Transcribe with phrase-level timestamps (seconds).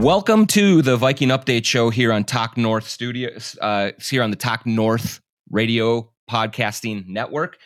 [0.00, 4.36] Welcome to the Viking Update Show here on Talk North Studios, uh, here on the
[4.36, 5.20] Talk North
[5.50, 7.58] Radio Podcasting Network.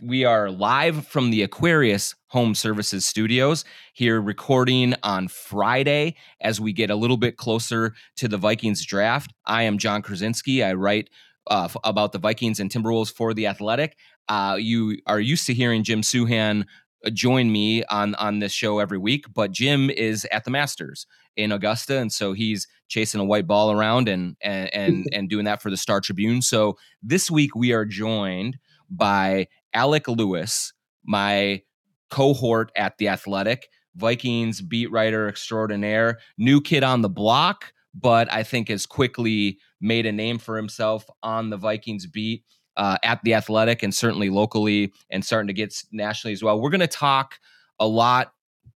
[0.00, 6.72] We are live from the Aquarius Home Services Studios here recording on Friday as we
[6.72, 9.34] get a little bit closer to the Vikings draft.
[9.44, 10.64] I am Jon Krawczynski.
[10.64, 11.10] I write
[11.48, 13.96] uh, about the Vikings and Timberwolves for The Athletic.
[14.28, 16.64] Uh, you are used to hearing Jim Souhan uh,
[17.04, 21.06] Uh, join me on on this show every week, but Jim is at the Masters
[21.36, 25.44] in Augusta, and so he's chasing a white ball around and and and, and doing
[25.44, 26.42] that for the Star Tribune.
[26.42, 28.58] So this week we are joined
[28.90, 30.72] by Alec Lewis,
[31.04, 31.62] my
[32.10, 38.42] cohort at the Athletic, Vikings beat writer extraordinaire, new kid on the block, but I
[38.42, 42.44] think has quickly made a name for himself on the Vikings beat.
[42.76, 46.60] Uh, at the athletic and certainly locally and starting to get nationally as well.
[46.60, 47.38] We're going to talk
[47.78, 48.32] a lot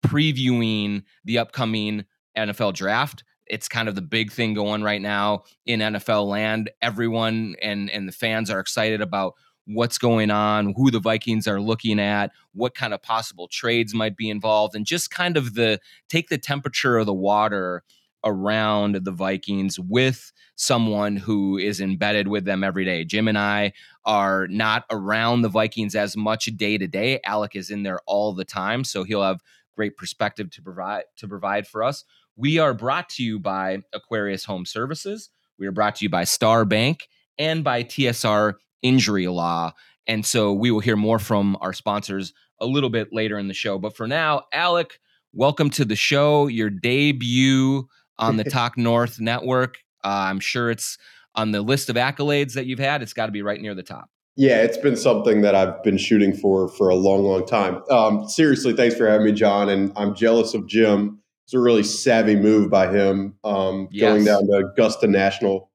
[0.05, 2.05] previewing the upcoming
[2.37, 3.23] NFL draft.
[3.47, 6.69] It's kind of the big thing going right now in NFL land.
[6.81, 9.33] Everyone and and the fans are excited about
[9.65, 14.15] what's going on, who the Vikings are looking at, what kind of possible trades might
[14.15, 17.83] be involved, and just kind of the take the temperature of the water
[18.23, 23.03] around the Vikings with someone who is embedded with them every day.
[23.05, 23.73] Jim and I
[24.05, 27.19] are not around the Vikings as much day to day.
[27.23, 29.41] Alec is in there all the time, so he'll have
[29.75, 32.03] great perspective to provide to provide for us.
[32.35, 35.29] We are brought to you by Aquarius Home Services.
[35.57, 37.07] We are brought to you by Star Bank
[37.39, 39.73] and by TSR Injury Law.
[40.07, 43.53] And so we will hear more from our sponsors a little bit later in the
[43.53, 43.77] show.
[43.77, 44.99] But for now, Alec,
[45.33, 47.87] welcome to the show, your debut
[48.19, 49.77] on the Talk North network.
[50.03, 50.97] Uh, I'm sure it's
[51.35, 53.01] on the list of accolades that you've had.
[53.01, 54.09] It's got to be right near the top.
[54.35, 57.81] Yeah, it's been something that I've been shooting for for a long, long time.
[57.89, 59.69] Um, seriously, thanks for having me, John.
[59.69, 64.11] And I'm jealous of Jim it's a really savvy move by him um, yes.
[64.11, 65.71] going down to Augusta National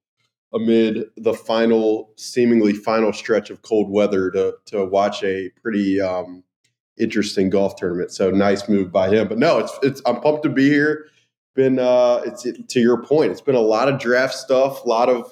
[0.52, 6.44] amid the final, seemingly final stretch of cold weather to to watch a pretty um,
[6.98, 8.10] interesting golf tournament.
[8.10, 9.28] So nice move by him.
[9.28, 11.06] But no, it's it's I'm pumped to be here.
[11.54, 13.32] Been uh, it's it, to your point.
[13.32, 14.84] It's been a lot of draft stuff.
[14.84, 15.26] A lot of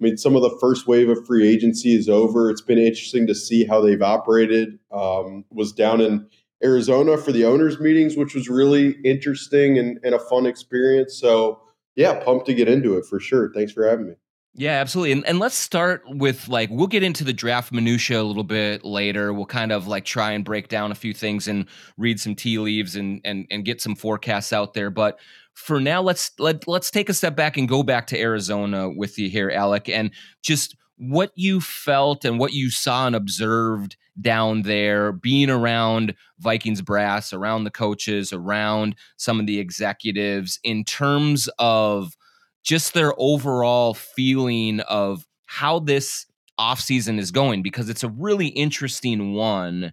[0.00, 2.50] I mean, some of the first wave of free agency is over.
[2.50, 4.78] It's been interesting to see how they've operated.
[4.90, 6.26] Um, was down in
[6.64, 11.14] Arizona for the owners meetings, which was really interesting and, and a fun experience.
[11.18, 11.60] So
[11.96, 13.52] yeah, pumped to get into it for sure.
[13.54, 14.14] Thanks for having me.
[14.54, 15.12] Yeah, absolutely.
[15.12, 18.84] And, and let's start with like we'll get into the draft minutia a little bit
[18.84, 19.32] later.
[19.32, 21.66] We'll kind of like try and break down a few things and
[21.96, 24.90] read some tea leaves and and and get some forecasts out there.
[24.90, 25.20] But
[25.60, 29.18] for now, let's let let's take a step back and go back to Arizona with
[29.18, 30.10] you here, Alec, and
[30.42, 36.82] just what you felt and what you saw and observed down there, being around Vikings
[36.82, 42.16] brass, around the coaches, around some of the executives, in terms of
[42.62, 46.26] just their overall feeling of how this
[46.58, 49.92] offseason is going, because it's a really interesting one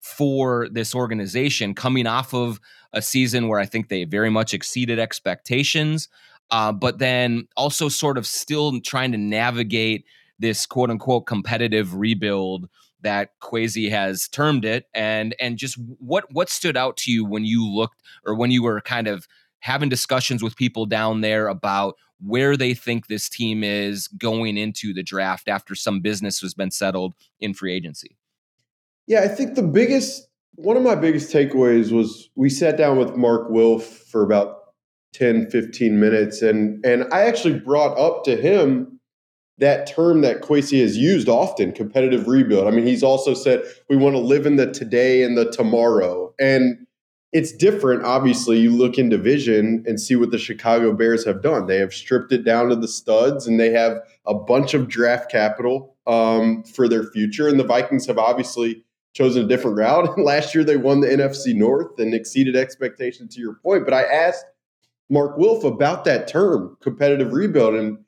[0.00, 2.60] for this organization coming off of
[2.94, 6.08] a season where I think they very much exceeded expectations,
[6.50, 10.04] uh, but then also sort of still trying to navigate
[10.38, 12.68] this quote unquote competitive rebuild
[13.02, 17.44] that Kwesi has termed it and and just what what stood out to you when
[17.44, 19.28] you looked or when you were kind of
[19.60, 24.94] having discussions with people down there about where they think this team is going into
[24.94, 28.16] the draft after some business has been settled in free agency.
[29.06, 33.16] Yeah, I think the biggest one of my biggest takeaways was we sat down with
[33.16, 34.58] Mark Wilf for about
[35.12, 38.94] 10 15 minutes and and I actually brought up to him
[39.58, 42.66] that term that Kwesi has used often, competitive rebuild.
[42.66, 46.34] I mean, he's also said we want to live in the today and the tomorrow.
[46.40, 46.86] And
[47.32, 48.04] it's different.
[48.04, 51.66] Obviously, you look in division and see what the Chicago Bears have done.
[51.66, 55.30] They have stripped it down to the studs and they have a bunch of draft
[55.30, 57.48] capital um, for their future.
[57.48, 60.18] And the Vikings have obviously chosen a different route.
[60.18, 63.84] Last year, they won the NFC North and exceeded expectations to your point.
[63.84, 64.44] But I asked
[65.08, 67.74] Mark Wilf about that term, competitive rebuild.
[67.74, 67.98] And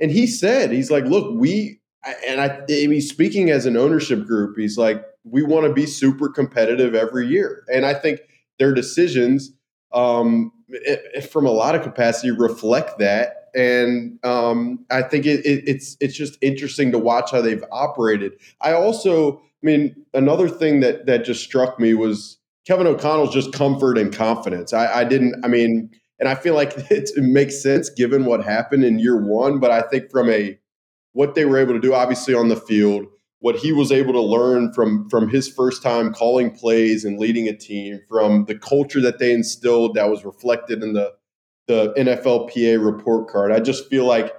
[0.00, 1.80] and he said, he's like, look, we,
[2.26, 5.86] and I, I mean, speaking as an ownership group, he's like, we want to be
[5.86, 7.64] super competitive every year.
[7.72, 8.20] And I think
[8.58, 9.52] their decisions,
[9.92, 13.50] um, it, it, from a lot of capacity, reflect that.
[13.54, 18.32] And um, I think it, it's it's just interesting to watch how they've operated.
[18.60, 23.52] I also, I mean, another thing that that just struck me was Kevin O'Connell's just
[23.52, 24.72] comfort and confidence.
[24.74, 28.84] I, I didn't, I mean, and I feel like it, makes sense given what happened
[28.84, 29.60] in year one.
[29.60, 30.58] But I think from a
[31.12, 33.06] what they were able to do, obviously on the field,
[33.40, 37.48] what he was able to learn from from his first time calling plays and leading
[37.48, 41.12] a team, from the culture that they instilled that was reflected in the
[41.68, 43.50] the NFLPA report card.
[43.50, 44.30] I just feel like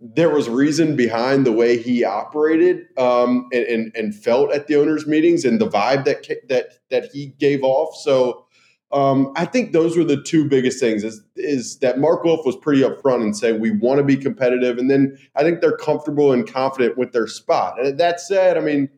[0.00, 4.76] there was reason behind the way he operated um, and, and, and felt at the
[4.76, 7.94] owners' meetings and the vibe that that that he gave off.
[7.96, 8.46] So
[8.92, 11.04] um, I think those were the two biggest things.
[11.04, 14.78] Is is that Mark Wilf was pretty upfront and saying we want to be competitive,
[14.78, 17.78] and then I think they're comfortable and confident with their spot.
[17.78, 18.88] And that said, I mean,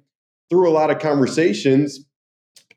[0.51, 2.07] through a lot of conversations,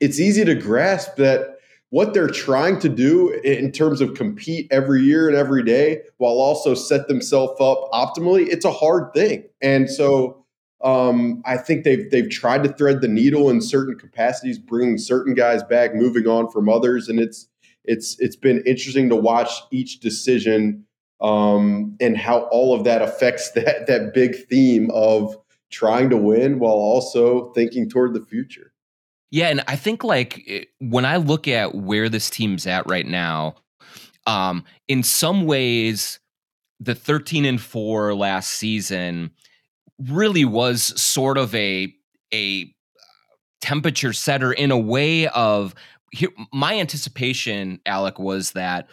[0.00, 1.55] it's easy to grasp that
[1.96, 6.34] what they're trying to do in terms of compete every year and every day while
[6.34, 9.42] also set themselves up optimally it's a hard thing.
[9.62, 10.44] And so
[10.84, 15.32] um, i think they've they've tried to thread the needle in certain capacities bringing certain
[15.32, 17.08] guys back moving on from others.
[17.08, 17.48] And it's
[17.86, 20.84] it's it's been interesting to watch each decision
[21.22, 25.34] um, and how all of that affects that that big theme of
[25.70, 28.74] trying to win while also thinking toward the future
[29.30, 33.06] yeah, and I think like eh, when I look at where this team's at right
[33.06, 33.56] now,
[34.26, 36.20] um, in some ways,
[36.80, 39.30] the 13 and 4 last season
[39.98, 41.92] really was sort of a
[42.34, 42.72] a
[43.60, 45.74] temperature setter in a way of
[46.12, 48.88] here, my anticipation, Alec, was that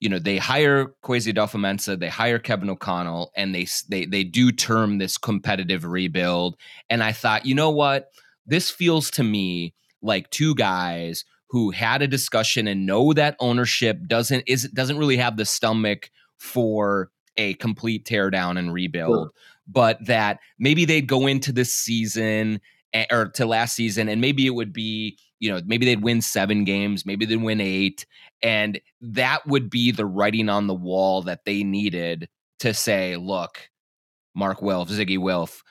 [0.00, 4.52] you know they hire Kwesi Adofo-Mensah, they hire Kevin O'Connell, and they they they do
[4.52, 6.56] term this competitive rebuild.
[6.90, 8.10] And I thought, you know what,
[8.46, 13.98] this feels to me like two guys who had a discussion and know that ownership
[14.06, 19.30] doesn't is doesn't really have the stomach for a complete teardown and rebuild, sure.
[19.66, 22.60] but that maybe they'd go into this season
[23.10, 26.64] or to last season and maybe it would be you know maybe they'd win seven
[26.64, 28.06] games maybe they'd win eight
[28.42, 32.28] and that would be the writing on the wall that they needed
[32.58, 33.70] to say look
[34.34, 35.62] mark wilf zygi wilf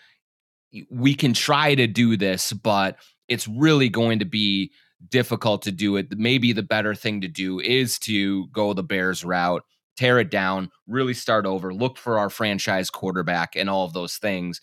[0.89, 2.97] we can try to do this, but
[3.27, 4.71] it's really going to be
[5.09, 6.17] difficult to do it.
[6.17, 9.63] Maybe the better thing to do is to go the Bears route,
[9.97, 14.17] tear it down, really start over, look for our franchise quarterback and all of those
[14.17, 14.61] things.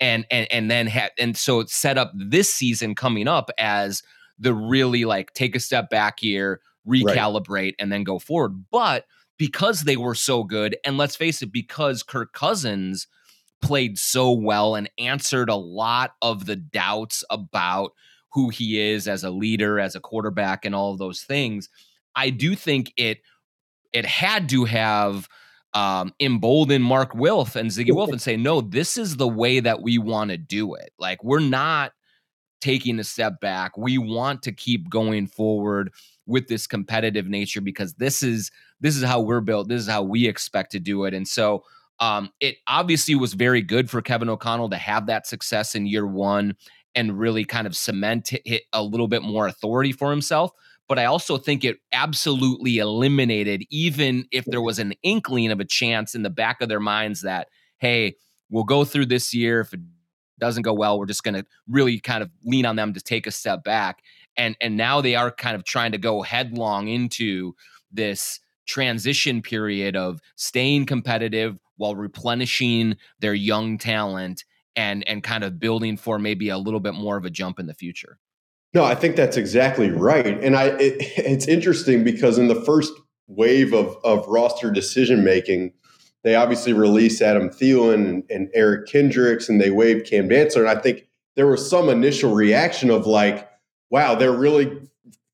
[0.00, 4.02] And and and then ha- and so set up this season coming up as
[4.38, 7.74] the really like take a step back here, recalibrate, right.
[7.80, 8.64] and then go forward.
[8.70, 9.06] But
[9.38, 13.08] because they were so good, and let's face it, because Kirk Cousins
[13.60, 17.92] played so well and answered a lot of the doubts about
[18.32, 21.68] who he is as a leader, as a quarterback, and all of those things.
[22.14, 23.18] I do think it
[23.92, 25.28] it had to have
[25.74, 29.82] um, emboldened Mark Wilf and Zygi Wilf and say, no, this is the way that
[29.82, 30.90] we want to do it.
[30.98, 31.92] Like we're not
[32.60, 33.76] taking a step back.
[33.76, 35.92] We want to keep going forward
[36.26, 38.50] with this competitive nature because this is
[38.80, 39.68] this is how we're built.
[39.68, 41.14] This is how we expect to do it.
[41.14, 41.64] And so
[42.00, 46.06] um, it obviously was very good for Kevin O'Connell to have that success in year
[46.06, 46.56] one
[46.94, 50.52] and really kind of cement it a little bit more authority for himself.
[50.88, 55.64] But I also think it absolutely eliminated, even if there was an inkling of a
[55.64, 58.14] chance in the back of their minds that, hey,
[58.48, 59.60] we'll go through this year.
[59.60, 59.80] If it
[60.38, 63.26] doesn't go well, we're just going to really kind of lean on them to take
[63.26, 64.02] a step back.
[64.36, 67.54] And and now they are kind of trying to go headlong into
[67.92, 74.44] this transition period of staying competitive while replenishing their young talent
[74.76, 77.66] and and kind of building for maybe a little bit more of a jump in
[77.66, 78.18] the future.
[78.74, 82.92] No, I think that's exactly right, and I it, it's interesting because in the first
[83.26, 85.72] wave of of roster decision making,
[86.22, 90.68] they obviously released Adam Thielen and, and Eric Kendricks, and they waived Cam Dantzler, and
[90.68, 93.48] I think there was some initial reaction of like,
[93.90, 94.78] "Wow, they're really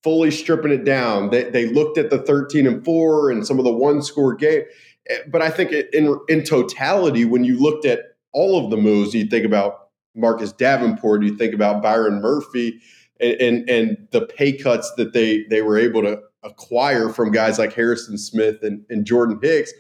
[0.03, 3.65] fully stripping it down." They they looked at the thirteen and four and some of
[3.65, 4.63] the one score game
[5.09, 8.01] Eh, but I think in in totality, when you looked at
[8.33, 12.81] all of the moves, you think about Marcus Davenport, you think about Byron Murphy,
[13.21, 17.59] and, and and, the pay cuts that they they were able to acquire from guys
[17.59, 19.73] like Harrison Smith and, and Jordan Hicks.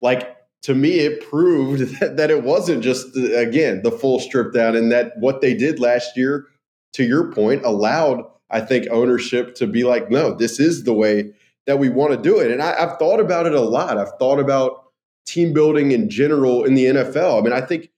[0.00, 4.52] Like to me, it proved that, that it wasn't just uh, again the full strip
[4.52, 6.46] down, and that what they did last year,
[6.94, 11.32] to your point, allowed I think ownership to be like, no, this is the way
[11.68, 12.50] that we want to do it.
[12.50, 13.98] And I, have thought about it a lot.
[13.98, 14.86] I've thought about
[15.26, 17.38] team building in general in the NFL.
[17.38, 17.90] I mean, I think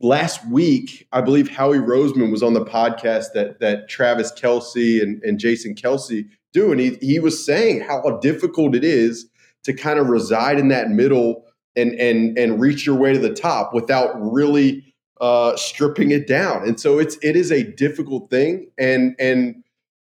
[0.00, 5.20] last week, I believe Howie Roseman was on the podcast that that Travis Kelce and,
[5.24, 6.70] and Jason Kelce do.
[6.70, 9.26] And he, he was saying how difficult it is
[9.64, 11.44] to kind of reside in that middle
[11.74, 16.68] and and and reach your way to the top without really uh, stripping it down.
[16.68, 18.70] And so it's it is a difficult thing.
[18.78, 19.56] And and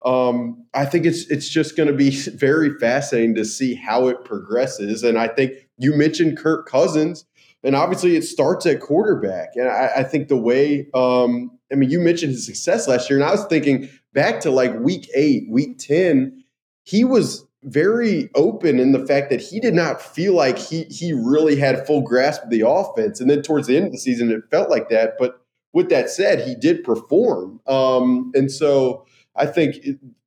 [0.04, 4.24] um, I think it's it's just going to be very fascinating to see how it
[4.24, 5.02] progresses.
[5.02, 7.24] And I think you mentioned Kirk Cousins,
[7.62, 9.50] and obviously it starts at quarterback.
[9.54, 13.18] And I, I think the way, um, I mean, you mentioned his success last year,
[13.18, 16.44] and I was thinking back to like week eight, week ten,
[16.84, 21.12] he was very open in the fact that he did not feel like he he
[21.12, 23.20] really had full grasp of the offense.
[23.20, 25.14] And then towards the end of the season, it felt like that.
[25.18, 25.40] But
[25.72, 27.60] with that said, he did perform.
[27.66, 29.76] Um, and so I think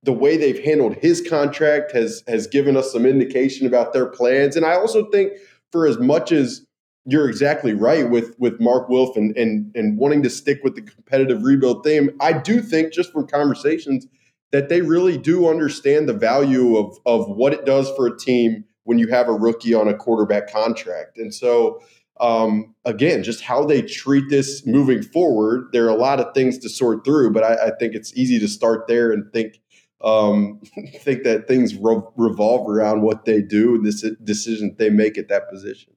[0.04, 4.56] the way they've handled his contract has has given us some indication about their plans.
[4.56, 5.34] And I also think
[5.72, 6.66] for as much as
[7.06, 10.82] you're exactly right with with Mark Wilf and and and wanting to stick with the
[10.82, 14.08] competitive rebuild theme, I do think just from conversations
[14.52, 18.66] that they really do understand the value of of what it does for a team
[18.86, 21.18] when you have a rookie on a quarterback contract.
[21.18, 21.82] And so
[22.20, 26.58] um, again, just how they treat this moving forward, there are a lot of things
[26.60, 29.60] to sort through, but I, I think it's easy to start there and think
[30.04, 30.62] um,
[31.00, 35.28] think that things re- revolve around what they do and this decision they make at
[35.30, 35.94] that position.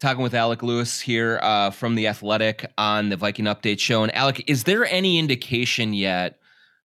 [0.00, 4.14] Talking with Alec Lewis here uh, from the Athletic on the Viking Update Show, and
[4.14, 6.38] Alec, is there any indication yet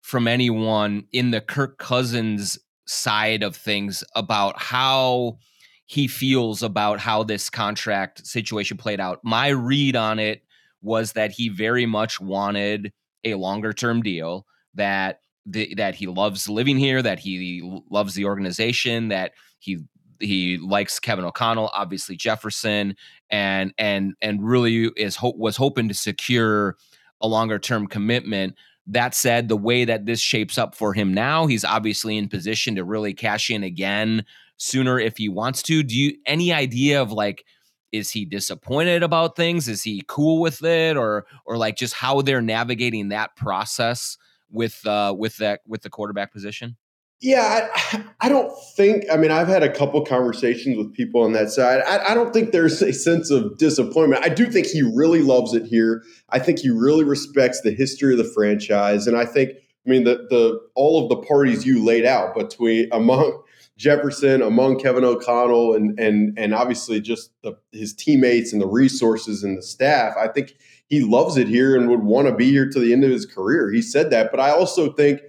[0.03, 5.39] from anyone in the Kirk Cousins side of things about how
[5.87, 9.21] he feels about how this contract situation played out.
[9.23, 10.43] My read on it
[10.83, 12.93] was that he very much wanted
[13.25, 18.25] a longer term deal that the, that he loves living here, that he loves the
[18.25, 19.79] organization, that he
[20.19, 22.97] he likes Kevin O'Connell, obviously Jefferson,
[23.31, 26.77] and and and really is hope was hoping to secure
[27.21, 28.55] a longer term commitment.
[28.89, 32.77] That said, the way that this shapes up for him now, he's obviously in position
[32.77, 34.25] to really cash in again
[34.57, 35.83] sooner if he wants to.
[35.83, 37.45] Do you any idea of like
[37.93, 39.69] is he disappointed about things?
[39.69, 44.17] Is he cool with it or or like just how they're navigating that process
[44.51, 46.77] with uh with that with the quarterback position?
[47.21, 49.05] Yeah, I, I, don't think.
[49.11, 51.81] I mean, I've had a couple conversations with people on that side.
[51.87, 54.25] I, I, don't think there's a sense of disappointment.
[54.25, 56.03] I do think he really loves it here.
[56.31, 59.51] I think he really respects the history of the franchise, and I think,
[59.87, 63.43] I mean, the the all of the parties you laid out between among
[63.77, 69.43] Jefferson, among Kevin O'Connell, and and and obviously just the, his teammates and the resources
[69.43, 70.15] and the staff.
[70.19, 70.57] I think
[70.89, 73.27] he loves it here and would want to be here to the end of his
[73.27, 73.71] career.
[73.71, 75.21] He said that, but I also think.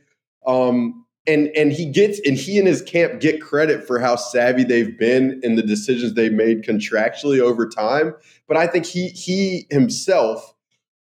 [0.46, 4.63] Um, and and he gets and he and his camp get credit for how savvy
[4.63, 8.16] they've been in the decisions they've made contractually over time.
[8.48, 10.54] But I think he he himself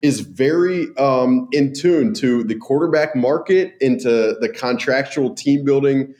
[0.01, 6.13] is very um, in tune to the quarterback market, into the contractual team building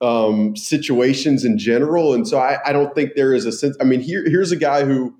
[0.00, 2.14] um, situations in general.
[2.14, 3.76] And so I, I don't think there is a sense.
[3.80, 5.14] I mean, here here's a guy who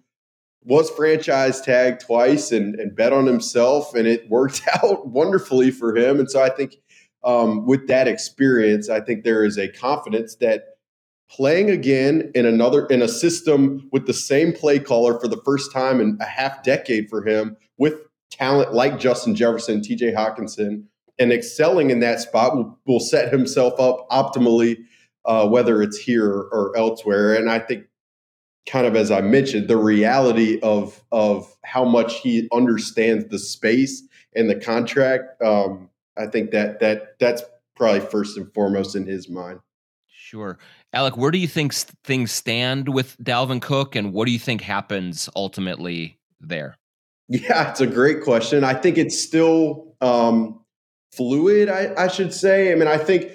[0.65, 5.97] was franchise tagged twice and, and bet on himself, and it worked out wonderfully for
[5.97, 6.21] him.
[6.21, 6.77] And so I think
[7.25, 10.65] um, with that experience, I think there is a confidence that
[11.31, 15.73] playing again in another in a system with the same play caller for the first
[15.73, 17.95] time in a half decade for him with
[18.31, 20.85] talent like Justin Jefferson, TJ Hockenson,
[21.19, 24.85] and excelling in that spot will, will set himself up optimally,
[25.25, 27.35] uh, whether it's here or, elsewhere.
[27.35, 27.85] And I think
[28.69, 34.03] kind of as I mentioned, the reality of of how much he understands the space
[34.35, 35.41] and the contract.
[35.43, 37.43] Um, I think that that that's
[37.77, 39.61] probably first and foremost in his mind.
[40.09, 40.59] Sure.
[40.93, 44.61] Alec, where do you think things stand with Dalvin Cook and what do you think
[44.61, 46.77] happens ultimately there?
[47.29, 48.65] Yeah, it's a great question.
[48.65, 50.58] I think it's still um,
[51.19, 52.73] fluid, I, I, should say.
[52.73, 53.31] I mean, I think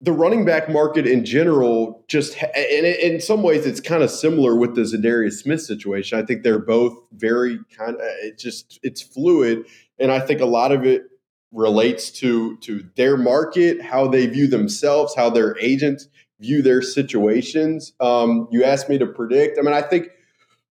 [0.00, 4.56] the running back market in general just, and in some ways, it's kind of similar
[4.56, 6.18] with the Za'Darius Smith situation.
[6.18, 9.66] I think they're both very kind of, it just, it's fluid.
[9.98, 11.02] And I think a lot of it
[11.52, 16.08] relates to to their market, how they view themselves, how their agents
[16.40, 17.94] view their situations.
[18.00, 19.58] Um, you asked me to predict.
[19.58, 20.08] I mean, I think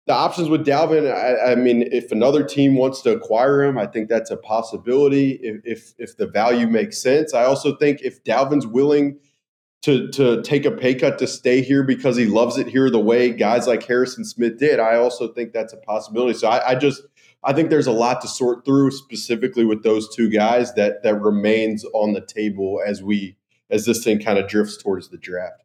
[0.06, 1.10] the options with Dalvin.
[1.12, 5.38] I, I, mean, if another team wants to acquire him, I think that's a possibility.
[5.42, 9.18] If, if if the value makes sense, I also think if Dalvin's willing
[9.82, 12.98] to to take a pay cut to stay here because he loves it here the
[12.98, 16.36] way guys like Harrison Smith did, I also think that's a possibility.
[16.38, 17.02] So I, I just
[17.44, 21.20] I think there's a lot to sort through specifically with those two guys that that
[21.20, 23.36] remains on the table as we
[23.70, 25.62] as this thing kind of drifts towards the draft.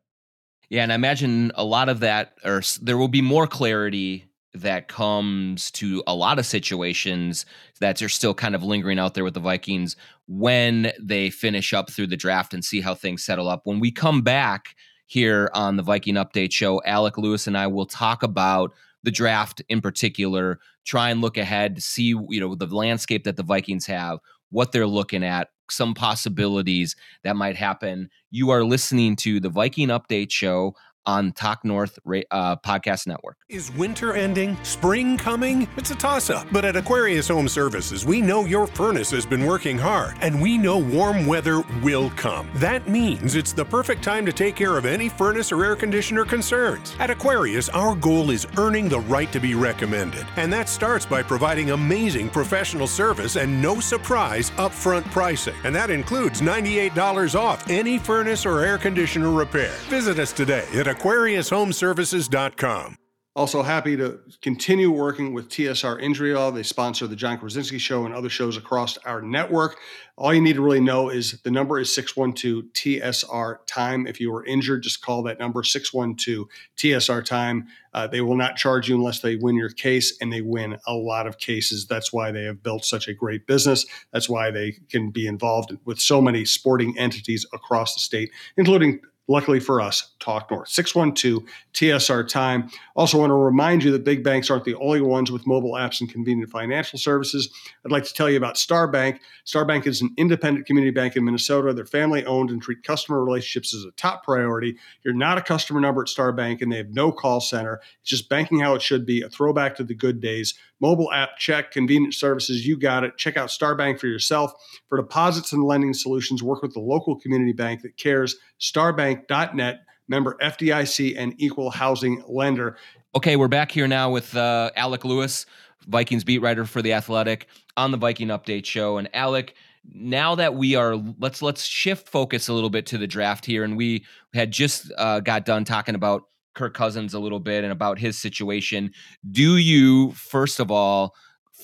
[0.70, 4.26] Yeah, and I imagine a lot of that, or there will be more clarity
[4.61, 7.45] that comes to a lot of situations
[7.79, 9.95] that are still kind of lingering out there with the Vikings
[10.27, 13.61] when they finish up through the draft and see how things settle up.
[13.63, 17.85] When we come back here on the Viking Update Show, Alec Lewis and I will
[17.85, 18.73] talk about
[19.03, 23.37] the draft in particular, try and look ahead to see you know the landscape that
[23.37, 28.09] the Vikings have, what they're looking at, some possibilities that might happen.
[28.31, 30.75] You are listening to the Viking Update Show
[31.07, 33.37] on Talk North uh, Podcast Network.
[33.49, 34.57] Is winter ending?
[34.63, 35.67] Spring coming?
[35.77, 36.45] It's a toss up.
[36.51, 40.57] But at Aquarius Home Services, we know your furnace has been working hard, and we
[40.57, 42.49] know warm weather will come.
[42.55, 46.25] That means it's the perfect time to take care of any furnace or air conditioner
[46.25, 46.93] concerns.
[46.99, 51.23] At Aquarius, our goal is earning the right to be recommended, and that starts by
[51.23, 55.55] providing amazing professional service and no surprise upfront pricing.
[55.63, 59.71] And that includes $98 off any furnace or air conditioner repair.
[59.87, 62.97] Visit us today at AquariusHomeservices.com.
[63.35, 66.49] Also, happy to continue working with TSR Injury Law.
[66.49, 69.77] They sponsor the Jon Krawczynski Show and other shows across our network.
[70.17, 74.07] All you need to really know is the number is 612 TSR Time.
[74.07, 77.67] If you are injured, just call that number 612 TSR Time.
[77.93, 80.93] Uh, they will not charge you unless they win your case, and they win a
[80.93, 81.85] lot of cases.
[81.85, 83.85] That's why they have built such a great business.
[84.11, 89.01] That's why they can be involved with so many sporting entities across the state, including
[89.29, 90.69] Luckily for us, Talk North.
[90.69, 91.43] 612
[91.74, 92.69] TSR Time.
[92.96, 96.00] Also, want to remind you that big banks aren't the only ones with mobile apps
[96.00, 97.50] and convenient financial services.
[97.86, 99.19] I'd like to tell you about Star Bank.
[99.43, 101.74] Star Bank is an independent community bank in Minnesota.
[101.74, 104.77] They're family owned and treat customer relationships as a top priority.
[105.03, 107.81] You're not a customer number at Star Bank, and they have no call center.
[108.01, 110.53] It's just banking how it should be, a throwback to the good days.
[110.79, 113.17] Mobile app check, convenient services, you got it.
[113.17, 114.51] Check out Star Bank for yourself.
[114.88, 118.36] For deposits and lending solutions, work with the local community bank that cares.
[118.60, 122.77] Starbank.net, member FDIC, and equal housing lender.
[123.15, 125.48] Okay, we're back here now with uh, Alec Lewis,
[125.88, 128.98] Vikings beat writer for the Athletic, on the Viking Update Show.
[128.98, 129.55] And Alec,
[129.93, 133.63] now that we are let's let's shift focus a little bit to the draft here
[133.63, 136.24] and we had just uh, got done talking about
[136.57, 138.91] Kirk Cousins a little bit and about his situation.
[139.31, 141.15] Do you, first of all,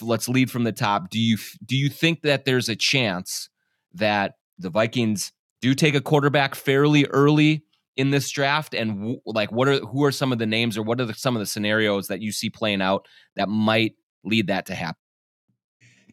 [0.02, 1.10] let's lead from the top.
[1.10, 3.50] Do you do you think that there's a chance
[3.94, 5.32] that the Vikings
[5.62, 7.64] do take a quarterback fairly early
[7.96, 8.74] in this draft?
[8.74, 11.14] And w- like, what are who are some of the names or what are the,
[11.14, 14.98] some of the scenarios that you see playing out that might lead that to happen?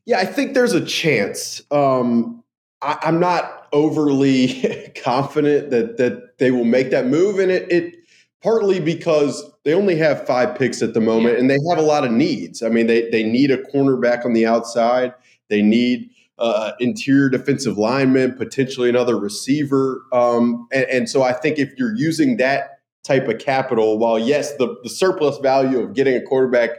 [0.07, 1.63] Yeah, I think there's a chance.
[1.71, 2.43] Um,
[2.83, 7.95] I, am not overly confident that that they will make that move, and it, it
[8.43, 11.41] partly because they only have five picks at the moment yeah.
[11.41, 12.63] and they have a lot of needs.
[12.63, 15.15] I mean, they, they need a cornerback on the outside,
[15.49, 20.03] they need uh, interior defensive lineman, potentially another receiver.
[20.11, 24.57] Um, and, and, so I think if you're using that type of capital, while yes,
[24.57, 26.71] the, the surplus value of getting a quarterback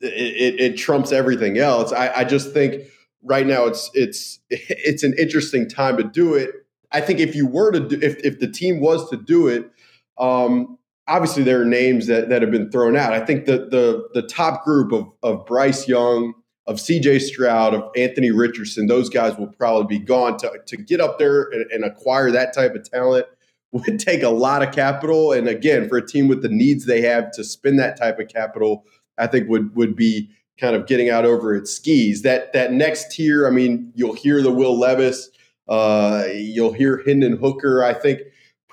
[0.00, 1.92] it, it, it trumps everything else.
[1.92, 2.84] I, I just think
[3.22, 6.50] right now it's it's it's an interesting time to do it.
[6.92, 9.70] I think if you were to do, if if the team was to do it,
[10.18, 13.12] um, obviously there are names that, that have been thrown out.
[13.12, 16.34] I think that the the top group of of Bryce Young,
[16.66, 20.36] of CJ Stroud, of Anthony Richardson, those guys will probably be gone.
[20.38, 23.26] To to get up there and, and acquire that type of talent
[23.72, 25.32] would take a lot of capital.
[25.32, 28.28] And again, for a team with the needs they have to spend that type of
[28.28, 28.84] capital,
[29.18, 32.22] I think would would be kind of getting out over its skis.
[32.22, 35.28] That that next tier, I mean, you'll hear the Will Levis,
[35.68, 37.84] uh, you'll hear Hendon Hooker.
[37.84, 38.20] I think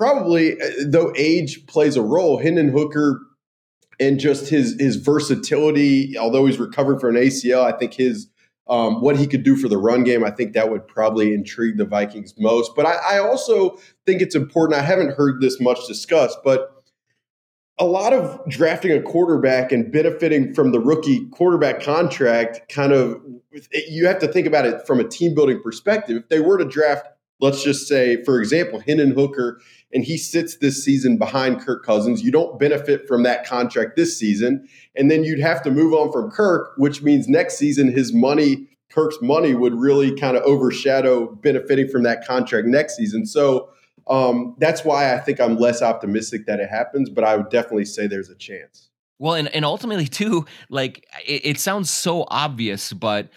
[0.01, 3.21] probably uh, though age plays a role, Hendon Hooker
[3.99, 6.17] and just his his versatility.
[6.17, 8.27] Although he's recovered from an ACL, I think his
[8.67, 11.77] um, what he could do for the run game, I think that would probably intrigue
[11.77, 12.71] the Vikings most.
[12.75, 14.79] But I, I also think it's important.
[14.79, 16.83] I haven't heard this much discussed, but
[17.77, 23.21] a lot of drafting a quarterback and benefiting from the rookie quarterback contract kind of
[23.87, 26.17] you have to think about it from a team building perspective.
[26.17, 27.05] If they were to draft,
[27.39, 29.59] let's just say, for example, Hendon Hooker
[29.93, 32.23] and he sits this season behind Kirk Cousins.
[32.23, 34.67] You don't benefit from that contract this season.
[34.95, 38.67] And then you'd have to move on from Kirk, which means next season his money,
[38.89, 43.25] Kirk's money, would really kind of overshadow benefiting from that contract next season.
[43.25, 43.69] So
[44.07, 47.85] um, that's why I think I'm less optimistic that it happens, but I would definitely
[47.85, 48.89] say there's a chance.
[49.19, 53.29] Well, and, and ultimately, too, like it, it sounds so obvious, but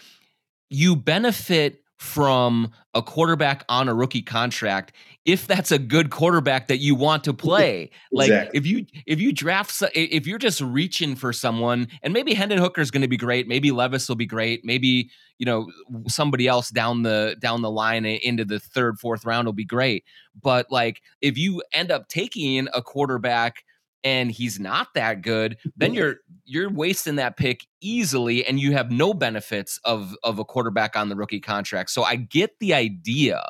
[0.69, 4.93] you benefit from a quarterback on a rookie contract
[5.25, 7.89] if that's a good quarterback that you want to play.
[8.11, 8.57] Like exactly.
[8.57, 12.81] if you if you draft if you're just reaching for someone and maybe Hendon Hooker
[12.81, 15.67] is going to be great, maybe Levis will be great, maybe you know
[16.07, 20.03] somebody else down the down the line into the third fourth round will be great.
[20.39, 23.63] But like if you end up taking a quarterback
[24.05, 28.91] and he's not that good, then you're you're wasting that pick easily and you have
[28.91, 31.89] no benefits of of a quarterback on the rookie contract.
[31.89, 33.41] So I get the idea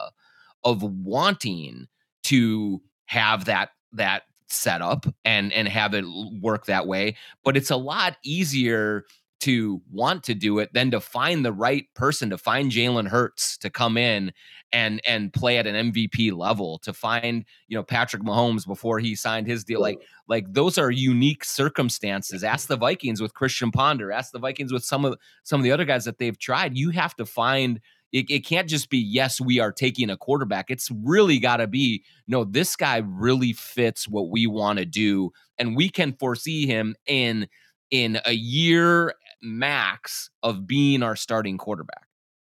[0.63, 1.87] of wanting
[2.23, 6.05] to have that that setup and and have it
[6.41, 9.03] work that way, but it's a lot easier
[9.41, 13.57] to want to do it than to find the right person to find Jalen Hurts
[13.59, 14.31] to come in
[14.71, 19.15] and and play at an MVP level to find you know Patrick Mahomes before he
[19.15, 19.81] signed his deal.
[19.81, 22.41] Like like those are unique circumstances.
[22.41, 22.53] Mm-hmm.
[22.53, 24.11] Ask the Vikings with Christian Ponder.
[24.11, 26.77] Ask the Vikings with some of some of the other guys that they've tried.
[26.77, 27.79] You have to find
[28.11, 30.71] it, it can't just be yes we are taking a quarterback.
[30.71, 35.31] It's really got to be no this guy really fits what we want to do
[35.57, 37.47] and we can foresee him in
[37.91, 39.13] in a year
[39.45, 42.07] max of being our starting quarterback.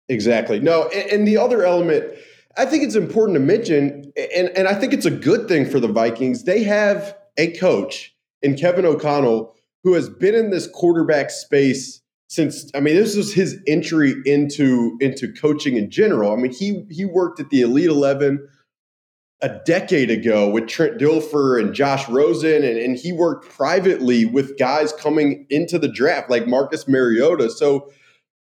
[0.08, 0.58] Exactly.
[0.58, 2.14] No, and, and, the other element,
[2.56, 5.80] I think it's important to mention, and, and I think it's a good thing for
[5.80, 6.44] the Vikings.
[6.44, 12.70] They have a coach in Kevin O'Connell who has been in this quarterback space since
[12.74, 16.32] I mean this was his entry into into coaching in general.
[16.32, 18.46] I mean he he worked at the Elite 11
[19.40, 24.58] a decade ago with Trent Dilfer and Josh Rosen, and, and he worked privately with
[24.58, 27.48] guys coming into the draft like Marcus Mariota.
[27.50, 27.90] So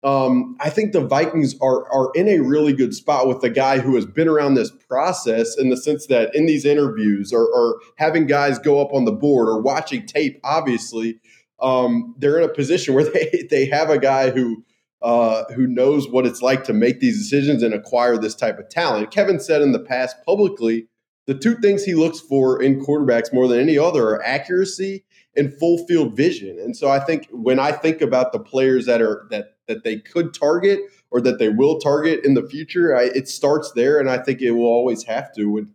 [0.04, 3.78] um, I think the Vikings are are in a really good spot with the guy
[3.78, 7.80] who has been around this process in the sense that in these interviews or, or
[7.96, 11.18] having guys go up on the board or watching tape, obviously,
[11.60, 14.62] um, they're in a position where they they have a guy who
[15.04, 18.70] uh, who knows what it's like to make these decisions and acquire this type of
[18.70, 19.10] talent.
[19.10, 20.88] Kevin said in the past publicly
[21.26, 25.04] the two things he looks for in quarterbacks more than any other are accuracy
[25.36, 26.58] and full field vision.
[26.58, 29.98] And so I think when I think about the players that are that that they
[29.98, 34.08] could target or that they will target in the future, I, it starts there, and
[34.10, 35.68] I think it will always have to with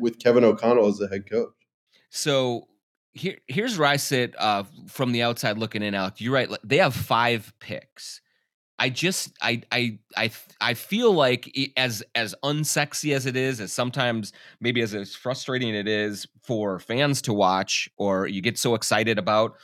[0.00, 1.52] with Kevin O'Connell as the head coach.
[2.10, 2.68] So
[3.14, 5.94] here, here's where I sit uh, from the outside looking in.
[5.94, 6.48] Alec, you're right.
[6.62, 8.20] They have five picks.
[8.78, 13.72] I just I I I I feel like as as unsexy as it is, as
[13.72, 18.74] sometimes maybe as as frustrating it is for fans to watch, or you get so
[18.74, 19.54] excited about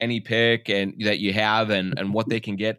[0.00, 2.78] any pick and that you have and and what they can get.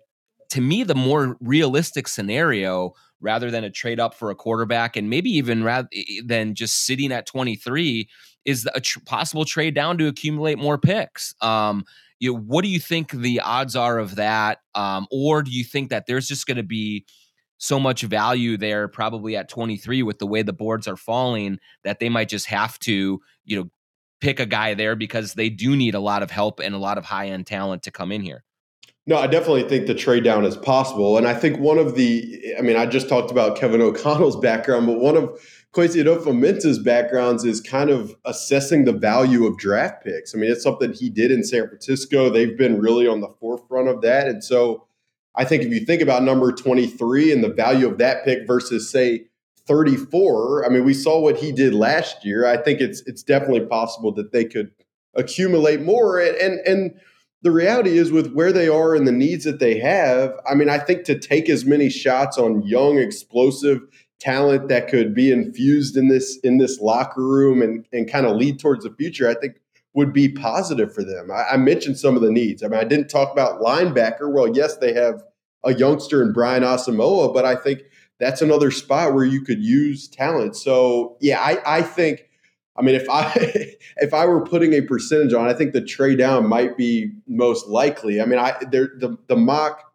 [0.49, 5.09] To me, the more realistic scenario, rather than a trade up for a quarterback, and
[5.09, 5.89] maybe even rather
[6.23, 8.09] than just sitting at twenty three,
[8.43, 11.35] is a tr- possible trade down to accumulate more picks.
[11.41, 11.85] Um,
[12.19, 14.59] you know, what do you think the odds are of that?
[14.73, 17.05] Um, or do you think that there's just going to be
[17.57, 21.99] so much value there, probably at 23, with the way the boards are falling, that
[21.99, 23.69] they might just have to, you know,
[24.21, 26.97] pick a guy there because they do need a lot of help and a lot
[26.97, 28.43] of high end talent to come in here?
[29.07, 31.17] No, I definitely think the trade down is possible.
[31.17, 34.87] And I think one of the, I mean, I just talked about Kevin O'Connell's background,
[34.87, 35.39] but one of
[35.75, 40.33] Kwesi Adofo-Mensah's backgrounds is kind of assessing the value of draft picks.
[40.33, 42.29] I mean, it's something he did in San Francisco.
[42.29, 44.27] They've been really on the forefront of that.
[44.27, 44.85] And so
[45.35, 48.89] I think if you think about number 23 and the value of that pick versus,
[48.89, 49.25] say,
[49.67, 52.45] 34, I mean, we saw what he did last year.
[52.45, 54.71] I think it's it's definitely possible that they could
[55.15, 56.19] accumulate more.
[56.19, 56.99] And and, and
[57.41, 60.69] the reality is with where they are and the needs that they have, I mean,
[60.69, 63.81] I think to take as many shots on young, explosive
[64.19, 68.35] talent that could be infused in this in this locker room and and kind of
[68.35, 69.55] lead towards the future, I think
[69.93, 71.31] would be positive for them.
[71.31, 72.61] I, I, mentioned some of the needs.
[72.61, 74.29] I mean, I didn't talk about linebacker.
[74.29, 75.23] Well, yes, they have
[75.63, 77.83] a youngster in Brian Asamoah, but I think
[78.19, 80.55] that's another spot where you could use talent.
[80.55, 82.29] So yeah, I, I think.
[82.77, 83.31] I mean, if I
[83.97, 87.67] if I were putting a percentage on, I think the trade down might be most
[87.67, 88.21] likely.
[88.21, 89.94] I mean, I there the the mock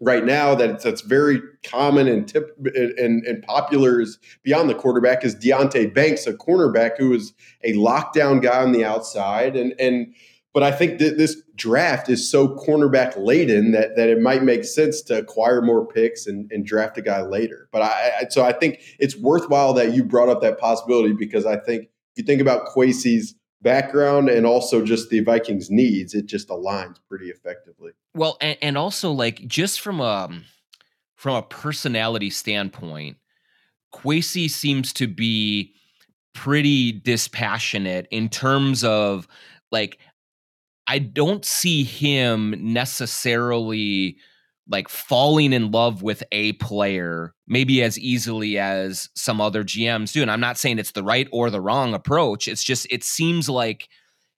[0.00, 5.24] right now that that's very common and tip and, and popular is beyond the quarterback
[5.24, 7.32] is Deonte Banks, a cornerback who is
[7.64, 9.56] a lockdown guy on the outside.
[9.56, 10.14] And and
[10.54, 14.64] but I think that this draft is so cornerback laden that that it might make
[14.64, 17.68] sense to acquire more picks and, and draft a guy later.
[17.72, 21.56] But I, so I think it's worthwhile that you brought up that possibility because I
[21.56, 26.48] think if you think about Kwesi's background and also just the Vikings needs, it just
[26.48, 27.92] aligns pretty effectively.
[28.14, 30.44] Well, and, and also like just from a um,
[31.14, 33.16] from a personality standpoint,
[33.92, 35.74] Kwesi seems to be
[36.34, 39.26] pretty dispassionate in terms of
[39.72, 39.98] like
[40.86, 44.16] I don't see him necessarily
[44.68, 50.22] like falling in love with a player maybe as easily as some other GMs do.
[50.22, 52.46] And I'm not saying it's the right or the wrong approach.
[52.46, 53.88] It's just, it seems like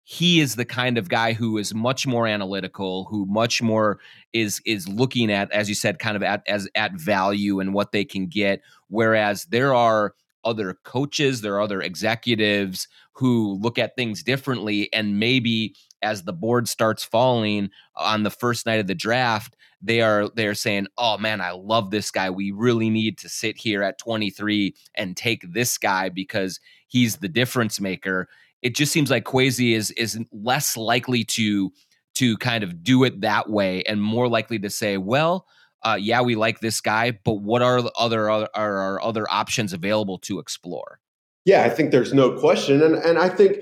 [0.04, 4.00] he is the kind of guy who is much more analytical, who much more
[4.34, 7.92] is is looking at, as you said, kind of at as at value and what
[7.92, 8.62] they can get.
[8.88, 15.20] Whereas there are other coaches, there are other executives who look at things differently, and
[15.20, 20.30] maybe as the board starts falling on the first night of the draft, they are
[20.36, 22.30] they're saying, "Oh man, I love this guy.
[22.30, 27.30] We really need to sit here at 23 and take this guy because he's the
[27.30, 28.28] difference maker."
[28.62, 31.72] It just seems like Kwesi is is less likely to
[32.16, 35.46] to kind of do it that way and more likely to say, well,
[35.84, 39.72] uh, yeah, we like this guy, but what are the other are our other options
[39.72, 41.00] available to explore?
[41.46, 43.60] Yeah, I think there's no question, and and I think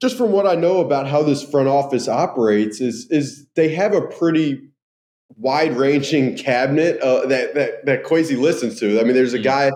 [0.00, 3.94] just from what I know about how this front office operates is is they have
[3.94, 4.60] a pretty
[5.36, 9.00] wide ranging cabinet uh, that that that Kwesi listens to.
[9.00, 9.44] I mean, there's a mm.
[9.44, 9.70] guy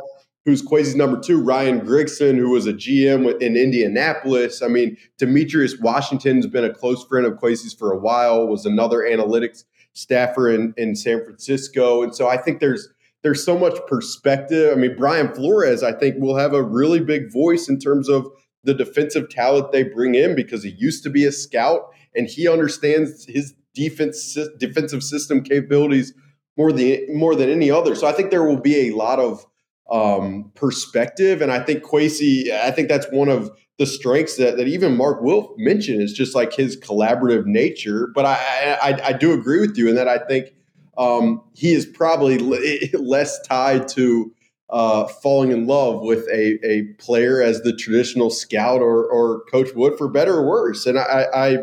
[0.45, 4.61] who's Kwesi's number two, Ryan Grigson, who was a GM in Indianapolis.
[4.63, 8.47] I mean, Demetrius Washington's been a close friend of Kwesi's for a while.
[8.47, 12.03] Was another analytics staffer in, in San Francisco.
[12.03, 12.89] And so I think there's
[13.23, 14.71] there's so much perspective.
[14.71, 18.27] I mean, Brian Flores, I think, will have a really big voice in terms of
[18.65, 22.49] the defensive talent they bring in because he used to be a scout and he
[22.49, 26.15] understands his defense defensive system capabilities
[26.57, 27.95] more than more than any other.
[27.95, 29.45] So I think there will be a lot of
[29.91, 34.69] um, perspective, and I think Kwesi, I think that's one of the strengths that, that
[34.69, 38.09] even Mark Wilf mentioned is just like his collaborative nature.
[38.15, 40.55] But I, I, I do agree with you in that I think
[40.97, 42.39] um, he is probably
[42.93, 44.33] less tied to
[44.75, 49.73] uh, falling in love with a, a player as the traditional scout or, or coach
[49.77, 50.85] would for better or worse.
[50.85, 51.59] And I, I,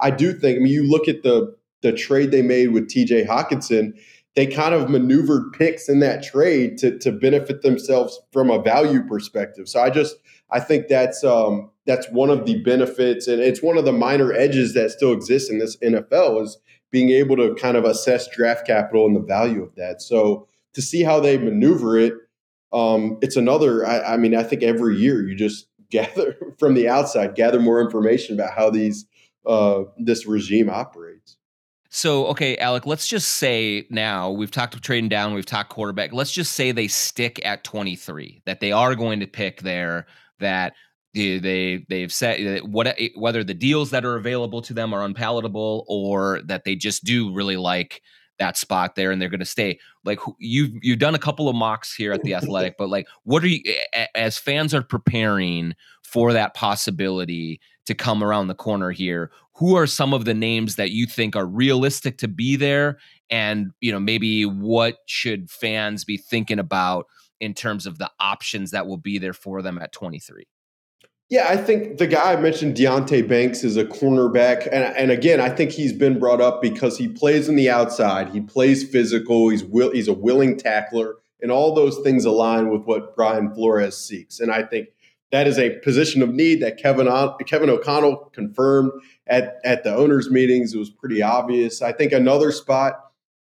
[0.00, 3.28] I do think, I mean, you look at the, the trade they made with TJ
[3.28, 3.92] Hockenson.
[4.34, 9.06] they kind of maneuvered picks in that trade to, to benefit themselves from a value
[9.06, 9.68] perspective.
[9.68, 10.16] So I just,
[10.50, 14.32] I think that's um, that's one of the benefits, and it's one of the minor
[14.32, 16.58] edges that still exists in this NFL is
[16.90, 20.02] being able to kind of assess draft capital and the value of that.
[20.02, 22.12] So to see how they maneuver it,
[22.72, 23.86] um, it's another.
[23.86, 27.80] I, I mean, I think every year you just gather from the outside, gather more
[27.80, 29.06] information about how these
[29.46, 31.36] uh, this regime operates.
[31.88, 36.12] So, okay, Alec, let's just say now we've talked trading down, we've talked quarterback.
[36.12, 40.06] Let's just say they stick at 23, that they are going to pick there
[40.38, 40.74] that
[41.14, 45.86] they they've said what eh, whether the deals that are available to them are unpalatable
[45.88, 48.02] or that they just do really like
[48.38, 51.56] that spot there and they're going to stay like you've you've done a couple of
[51.56, 53.62] mocks here at the athletic but like what are you
[54.14, 59.86] as fans are preparing for that possibility to come around the corner here who are
[59.86, 62.98] some of the names that you think are realistic to be there
[63.30, 67.06] and you know maybe what should fans be thinking about
[67.40, 70.46] in terms of the options that will be there for them at 23?
[71.28, 74.66] Yeah, I think the guy I mentioned, Deonte Banks, is a cornerback.
[74.66, 78.28] And, and again, I think he's been brought up because he plays on the outside.
[78.28, 79.48] He plays physical.
[79.48, 81.16] He's will, he's a willing tackler.
[81.42, 84.38] And all those things align with what Brian Flores seeks.
[84.38, 84.88] And I think
[85.32, 87.08] that is a position of need that Kevin,
[87.44, 88.92] Kevin O'Connell confirmed
[89.26, 90.74] at, at the owners' meetings.
[90.74, 91.82] It was pretty obvious.
[91.82, 93.00] I think another spot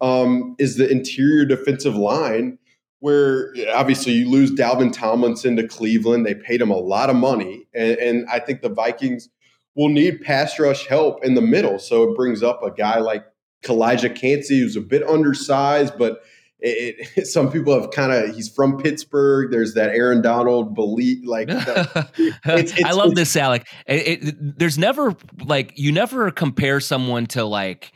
[0.01, 2.57] um, is the interior defensive line
[3.01, 6.25] where obviously you lose Dalvin Tomlinson to Cleveland.
[6.25, 7.67] They paid him a lot of money.
[7.73, 9.27] And, and, I think the Vikings
[9.75, 11.79] will need pass rush help in the middle.
[11.79, 13.25] So it brings up a guy like
[13.63, 16.21] Calijah Kancey, who's a bit undersized, but
[16.59, 19.49] it, it, some people have kind of he's from Pittsburgh.
[19.49, 22.07] There's that Aaron Donald belief, like the,
[22.45, 23.67] it's, it's, I love this, Alec.
[23.87, 27.91] there's never like you never compare someone to like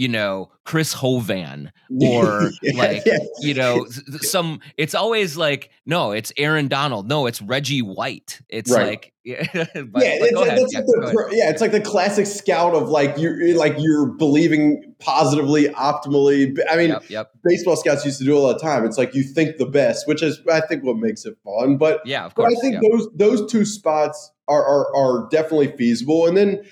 [0.00, 1.70] you know Chris Hovan
[2.02, 3.18] or yeah, like yeah.
[3.40, 3.84] you know
[4.22, 7.06] some it's always like no it's Aaron Donald.
[7.06, 8.40] No it's Reggie White.
[8.48, 8.86] It's right.
[8.86, 13.42] like yeah yeah, it's, yeah, the, yeah, it's like the classic scout of like you're
[13.42, 17.30] eh, like you're believing positively optimally I mean yep, yep.
[17.44, 18.86] baseball scouts used to do all the time.
[18.86, 22.00] It's like you think the best which is I think what makes it fun but
[22.06, 26.26] yeah of course I think those those two spots are, are are definitely feasible.
[26.26, 26.64] And then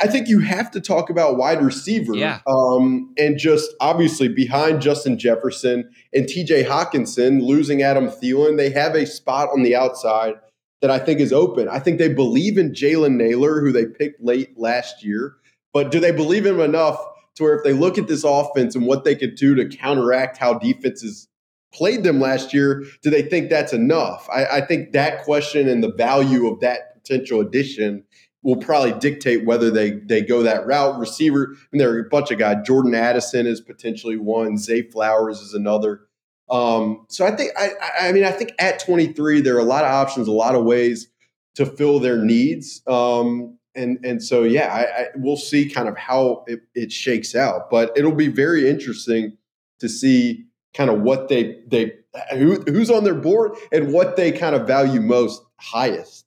[0.00, 2.14] I think you have to talk about wide receiver.
[2.14, 2.40] Yeah.
[2.46, 8.94] Um, and just obviously behind Justin Jefferson and TJ Hockenson, losing Adam Thielen, they have
[8.94, 10.34] a spot on the outside
[10.80, 11.68] that I think is open.
[11.68, 15.36] I think they believe in Jalen Nailor, who they picked late last year.
[15.72, 16.98] But do they believe in him enough
[17.36, 20.36] to where if they look at this offense and what they could do to counteract
[20.36, 21.28] how defenses
[21.72, 24.28] played them last year, do they think that's enough?
[24.32, 28.04] I, I think that question and the value of that potential addition
[28.42, 30.98] will probably dictate whether they they go that route.
[30.98, 32.58] Receiver, and there are a bunch of guys.
[32.64, 34.56] Jordan Addison is potentially one.
[34.58, 36.02] Zay Flowers is another.
[36.48, 37.70] Um, so I think I,
[38.02, 40.64] I mean I think at 23 there are a lot of options, a lot of
[40.64, 41.08] ways
[41.56, 42.82] to fill their needs.
[42.86, 47.34] Um, and and so yeah, I, I, we'll see kind of how it, it shakes
[47.34, 49.36] out, but it'll be very interesting
[49.80, 51.92] to see kind of what they they
[52.32, 56.25] who, who's on their board and what they kind of value most highest.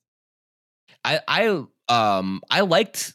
[1.04, 3.14] I I um, I liked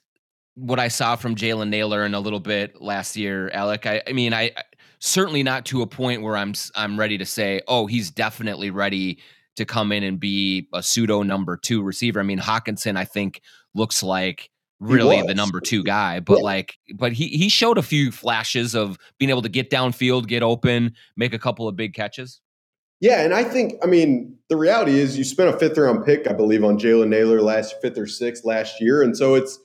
[0.54, 3.86] what I saw from Jalen Nailor in a little bit last year, Alec.
[3.86, 4.52] I, I mean, I
[5.00, 9.18] certainly not to a point where I'm I'm ready to say, oh, he's definitely ready
[9.56, 12.20] to come in and be a pseudo number two receiver.
[12.20, 13.40] I mean, Hockenson, I think
[13.74, 16.44] looks like really the number two guy, but yeah.
[16.44, 20.42] like, but he he showed a few flashes of being able to get downfield, get
[20.42, 22.40] open, make a couple of big catches.
[23.04, 26.26] Yeah, and I think I mean the reality is you spent a fifth round pick,
[26.26, 29.58] I believe, on Jalen Nailor last fifth or sixth last year, and so it's.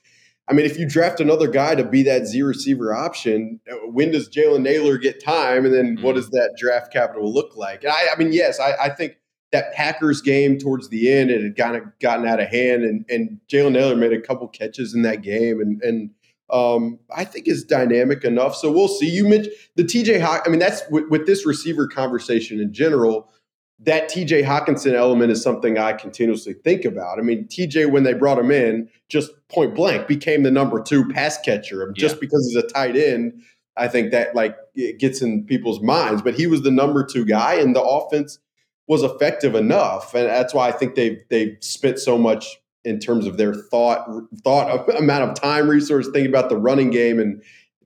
[0.49, 4.12] I mean, if you draft another guy to be that Z receiver option, uh, when
[4.12, 6.04] does Jalen Nailor get time, and then mm-hmm.
[6.04, 7.84] what does that draft capital look like?
[7.84, 9.17] And I, I mean, yes, I, I think
[9.52, 13.06] that Packers game towards the end, it had kind of gotten out of hand, and
[13.10, 16.10] and Jalen Nailor made a couple catches in that game, and and
[16.52, 18.56] um, I think is dynamic enough.
[18.56, 19.10] So we'll see.
[19.10, 20.44] You mentioned the TJ Hawk.
[20.46, 23.30] I mean, that's with, with this receiver conversation in general.
[23.82, 27.18] That TJ Hockenson element is something I continuously think about.
[27.18, 31.08] I mean, TJ, when they brought him in, just point blank became the number two
[31.08, 31.90] pass catcher.
[31.94, 32.20] Just yeah.
[32.20, 33.42] because he's a tight end,
[33.78, 36.22] I think that like it gets in people's minds.
[36.22, 38.40] But he was the number two guy, and the offense
[38.88, 43.26] was effective enough, and that's why I think they've they've spent so much in terms
[43.26, 44.08] of their thought
[44.44, 47.44] thought amount of time resource thinking about the running game and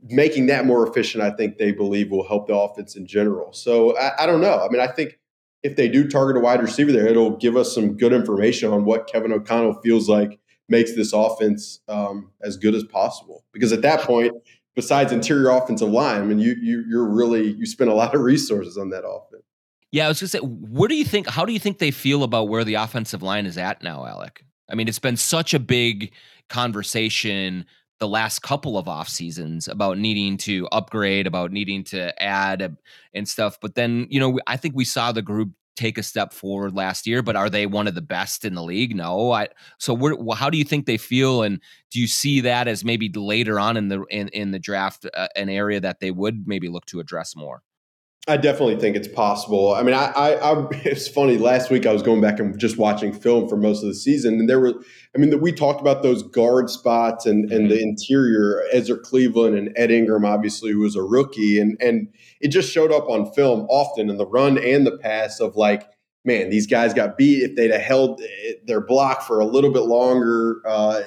[0.09, 1.23] making that more efficient.
[1.23, 3.53] I think they believe will help the offense in general.
[3.53, 4.59] So I, I don't know.
[4.59, 5.17] I mean, I think
[5.63, 8.85] if they do target a wide receiver there, it'll give us some good information on
[8.85, 13.45] what Kevin O'Connell feels like makes this offense um, as good as possible.
[13.53, 14.33] Because at that point,
[14.75, 18.21] besides interior offensive line, I mean, you you you're really you spend a lot of
[18.21, 19.43] resources on that offense.
[19.91, 21.29] Yeah, I was gonna say, what do you think?
[21.29, 24.43] How do you think they feel about where the offensive line is at now, Alec?
[24.69, 26.13] I mean, it's been such a big
[26.49, 27.65] conversation
[27.99, 32.75] the last couple of off seasons about needing to upgrade, about needing to add
[33.13, 33.57] and stuff.
[33.61, 37.07] But then, you know, I think we saw the group take a step forward last
[37.07, 38.95] year, but are they one of the best in the league?
[38.95, 39.31] No.
[39.31, 39.47] I,
[39.79, 39.95] so
[40.33, 41.59] how do you think they feel, and
[41.91, 45.27] do you see that as maybe later on in the in, in the draft uh,
[45.35, 47.61] an area that they would maybe look to address more?
[48.25, 49.73] I definitely think it's possible.
[49.73, 51.37] I mean, I, I, I, it's funny.
[51.37, 54.35] Last week I was going back and just watching film for most of the season,
[54.35, 54.73] and there were,
[55.13, 57.89] I mean, that we talked about those guard spots and and the mm-hmm.
[57.89, 58.63] interior.
[58.71, 62.07] Ezra Cleveland and Ed Ingram, obviously, who was a rookie, and and
[62.39, 65.89] it just showed up on film often in the run and the pass of like,
[66.23, 67.43] man, these guys got beat.
[67.43, 68.21] If they'd have held
[68.65, 71.01] their block for a little bit longer, uh,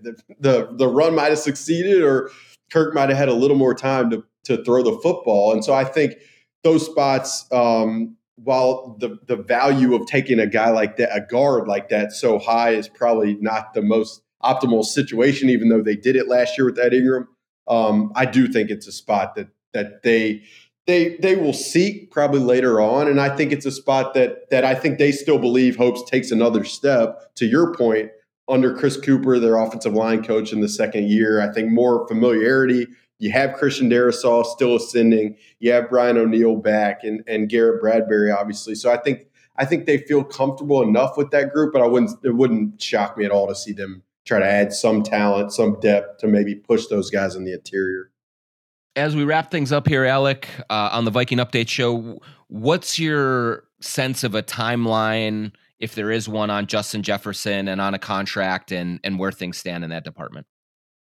[0.00, 2.30] the, the the run might have succeeded, or
[2.70, 5.52] Kirk might have had a little more time to to throw the football.
[5.52, 6.14] And so I think
[6.62, 11.68] those spots, um, while the the value of taking a guy like that, a guard
[11.68, 15.48] like that, so high is probably not the most optimal situation.
[15.48, 17.28] Even though they did it last year with Ed Ingram,
[17.68, 20.42] um, I do think it's a spot that that they
[20.86, 24.64] they they will seek probably later on, and I think it's a spot that that
[24.64, 27.34] I think they still believe hopes takes another step.
[27.36, 28.10] To your point,
[28.48, 32.86] under Chris Cooper, their offensive line coach in the second year, I think more familiarity
[33.22, 35.36] you have Christian Darrisaw still ascending.
[35.60, 38.74] You have Brian O'Neill back and, and Garrett Bradbury, obviously.
[38.74, 42.10] So I think I think they feel comfortable enough with that group, but I wouldn't
[42.24, 45.78] it wouldn't shock me at all to see them try to add some talent, some
[45.78, 48.10] depth to maybe push those guys in the interior.
[48.96, 53.64] As we wrap things up here, Alec, uh, on the Viking Update Show, what's your
[53.80, 58.72] sense of a timeline, if there is one, on Justin Jefferson and on a contract
[58.72, 60.48] and and where things stand in that department?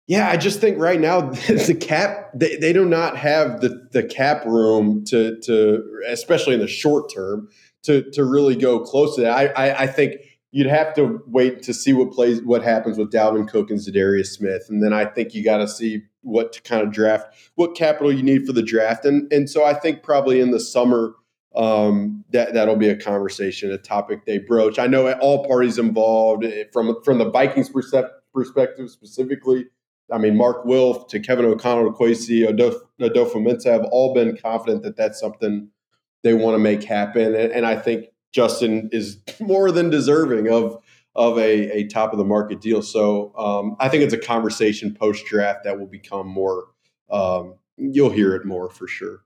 [0.09, 4.03] Yeah, I just think right now the cap they, they do not have the the
[4.03, 7.47] cap room to to especially in the short term
[7.83, 9.31] to to really go close to that.
[9.31, 10.15] I I, I think
[10.51, 14.25] you'd have to wait to see what plays what happens with Dalvin Cook and Za'Darius
[14.25, 17.75] Smith, and then I think you got to see what to kind of draft, what
[17.75, 21.13] capital you need for the draft, and and so I think probably in the summer
[21.55, 24.79] um, that that'll be a conversation, a topic they broach.
[24.79, 29.67] I know all parties involved eh, from from the Vikings perspective specifically
[30.11, 32.47] I mean, Mark Wilf to Kevin O'Connell to Kwesi
[32.99, 35.69] Adofo-Mensah have all been confident that that's something
[36.23, 37.35] they want to make happen.
[37.35, 40.81] And, and, I think Justin is more than deserving of
[41.15, 42.81] of a, a top of the market deal.
[42.81, 46.67] So um, I think it's a conversation post draft that will become more.
[47.09, 49.23] Um, you'll hear it more for sure.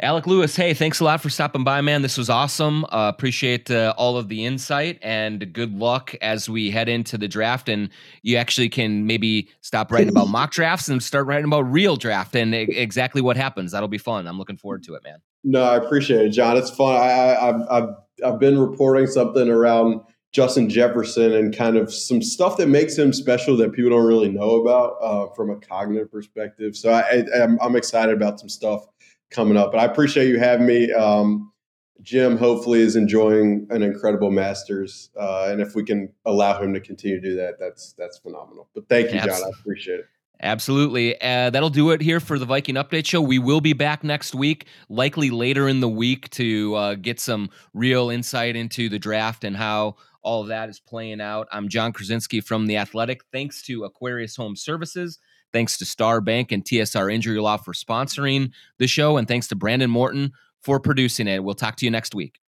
[0.00, 2.02] Alec Lewis, hey, thanks a lot for stopping by, man.
[2.02, 2.84] This was awesome.
[2.84, 7.26] Uh, appreciate uh, all of the insight and good luck as we head into the
[7.26, 7.68] draft.
[7.68, 7.90] And
[8.22, 12.36] you actually can maybe stop writing about mock drafts and start writing about real draft
[12.36, 13.72] and exactly what happens.
[13.72, 14.28] That'll be fun.
[14.28, 15.18] I'm looking forward to it, man.
[15.42, 16.56] No, I appreciate it, Jon.
[16.56, 16.94] It's fun.
[16.94, 17.88] I, have I've
[18.24, 20.00] I've been reporting something around
[20.32, 24.28] Justin Jefferson and kind of some stuff that makes him special that people don't really
[24.28, 26.76] know about uh, from a cognitive perspective.
[26.76, 28.86] So I, I, I'm excited about some stuff
[29.30, 29.72] coming up.
[29.72, 30.92] But I appreciate you having me.
[30.92, 31.52] Um,
[32.00, 36.80] Jim hopefully is enjoying an incredible Masters, uh, and if we can allow him to
[36.80, 38.68] continue to do that, that's that's phenomenal.
[38.74, 39.30] But thank you, Jon.
[39.30, 40.06] I appreciate it.
[40.40, 41.20] Absolutely.
[41.20, 43.20] Uh, that'll do it here for the Viking Update Show.
[43.20, 47.50] We will be back next week, likely later in the week, to uh, get some
[47.74, 51.48] real insight into the draft and how all of that is playing out.
[51.50, 53.22] I'm Jon Krawczynski from The Athletic.
[53.32, 55.18] Thanks to Aquarius Home Services.
[55.52, 59.16] Thanks to Star Bank and TSR Injury Law for sponsoring the show.
[59.16, 60.32] And thanks to Brandon Morton
[60.62, 61.42] for producing it.
[61.42, 62.40] We'll talk to you next week.